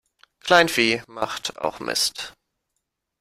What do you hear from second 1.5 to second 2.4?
auch Mist.